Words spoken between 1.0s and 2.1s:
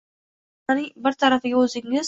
bir tarafiga o‘zingiz